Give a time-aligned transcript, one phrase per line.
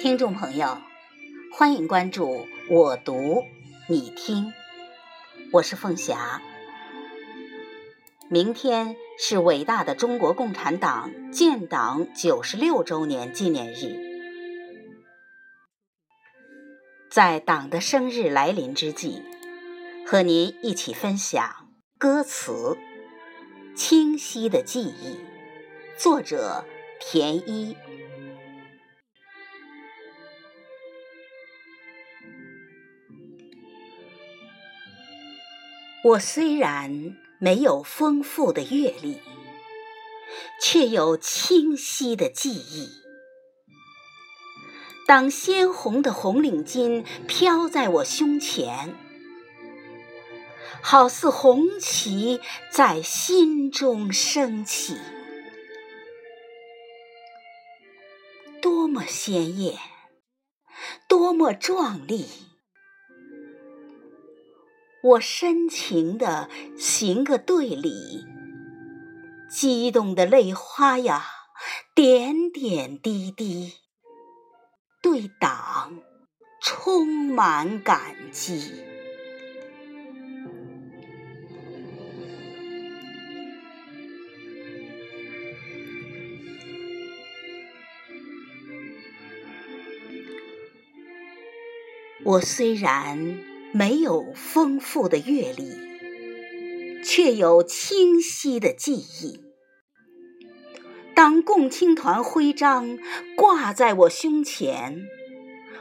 [0.00, 0.78] 听众朋友，
[1.52, 3.42] 欢迎关注我读
[3.88, 4.52] 你听，
[5.52, 6.42] 我是凤霞。
[8.28, 13.96] 明天是伟大的中国共产党建党九十六周年纪念日，
[17.10, 19.22] 在党的生日来临之际，
[20.06, 22.76] 和您一起分享歌词
[23.78, 25.14] 《清晰的记忆》，
[25.96, 26.64] 作者
[27.00, 27.76] 田一。
[36.04, 39.20] 我虽然没有丰富的阅历，
[40.60, 42.90] 却有清晰的记忆。
[45.06, 48.94] 当鲜红的红领巾飘在我胸前，
[50.82, 52.40] 好似红旗
[52.70, 54.96] 在心中升起，
[58.64, 59.78] 多么鲜艳，
[61.06, 62.24] 多么壮丽！
[65.02, 66.48] 我深情地
[66.78, 68.24] 行个对礼，
[69.50, 71.26] 激动的泪花呀，
[71.94, 73.74] 点点滴滴，
[75.02, 76.00] 对党
[76.62, 78.93] 充满感激。
[92.22, 93.40] 我虽然。
[93.76, 95.76] 没有丰富的阅历，
[97.02, 99.40] 却有清晰的记忆。
[101.12, 102.96] 当共青团徽章
[103.36, 105.08] 挂在我胸前，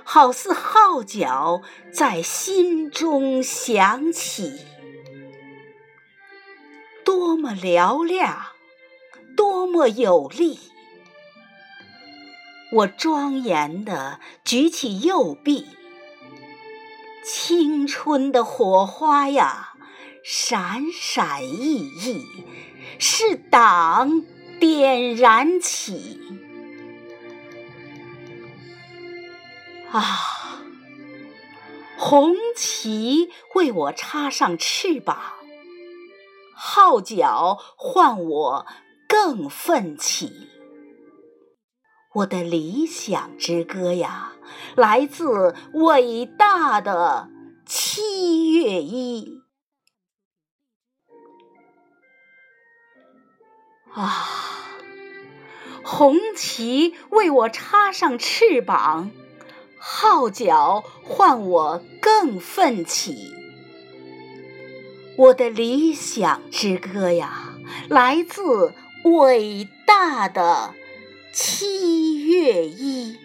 [0.03, 4.61] 好似号角在心中响起，
[7.05, 8.43] 多么嘹亮，
[9.37, 10.57] 多么有力！
[12.71, 15.67] 我庄严地举起右臂。
[17.25, 19.73] 青春的火花呀，
[20.23, 22.25] 闪闪熠熠，
[22.99, 24.23] 是党
[24.59, 26.19] 点燃起。
[29.91, 30.03] 啊，
[31.97, 35.17] 红旗为我插上翅膀，
[36.55, 38.65] 号角唤我
[39.07, 40.49] 更奋起。
[42.15, 44.33] 我的理想之歌呀，
[44.75, 47.27] 来自伟大的
[47.65, 49.41] 七月一。
[53.91, 54.27] 啊，
[55.83, 59.09] 红旗为我插上翅膀，
[59.79, 63.33] 号角唤我更奋起。
[65.17, 67.55] 我的理想之歌呀，
[67.89, 70.75] 来自伟大的。
[71.35, 71.65] 七
[72.27, 73.22] 月一。